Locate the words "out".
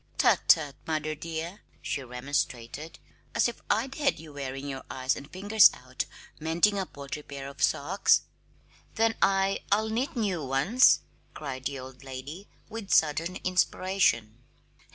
5.75-6.05